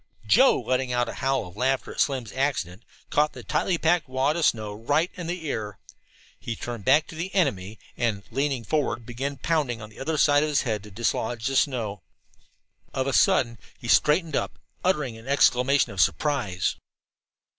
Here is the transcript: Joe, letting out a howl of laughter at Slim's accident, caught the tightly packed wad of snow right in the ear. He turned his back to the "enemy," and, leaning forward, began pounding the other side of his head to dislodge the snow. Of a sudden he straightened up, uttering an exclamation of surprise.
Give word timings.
Joe, 0.25 0.59
letting 0.59 0.91
out 0.91 1.07
a 1.07 1.13
howl 1.21 1.45
of 1.47 1.55
laughter 1.55 1.91
at 1.93 1.99
Slim's 1.99 2.31
accident, 2.31 2.81
caught 3.11 3.33
the 3.33 3.43
tightly 3.43 3.77
packed 3.77 4.09
wad 4.09 4.35
of 4.35 4.43
snow 4.43 4.73
right 4.73 5.11
in 5.13 5.27
the 5.27 5.45
ear. 5.45 5.77
He 6.39 6.55
turned 6.55 6.81
his 6.85 6.85
back 6.85 7.05
to 7.09 7.13
the 7.15 7.31
"enemy," 7.35 7.77
and, 7.95 8.23
leaning 8.31 8.63
forward, 8.63 9.05
began 9.05 9.37
pounding 9.37 9.77
the 9.89 9.99
other 9.99 10.17
side 10.17 10.41
of 10.41 10.49
his 10.49 10.63
head 10.63 10.81
to 10.81 10.89
dislodge 10.89 11.45
the 11.45 11.55
snow. 11.55 12.01
Of 12.91 13.05
a 13.05 13.13
sudden 13.13 13.59
he 13.77 13.87
straightened 13.87 14.35
up, 14.35 14.57
uttering 14.83 15.17
an 15.19 15.27
exclamation 15.27 15.91
of 15.91 16.01
surprise. 16.01 16.77